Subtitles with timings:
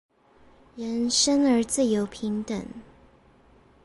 [0.75, 2.65] 人生而自由平等